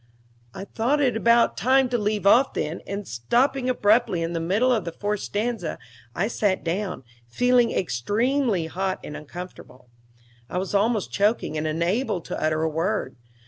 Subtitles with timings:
[0.55, 4.73] I thought it about time to leave off then, and stopping abruptly in the middle
[4.73, 5.77] of the fourth stanza
[6.15, 9.91] I sat down, feeling extremely hot and uncomfortable.
[10.49, 13.15] I was almost choking, and unable to utter a word.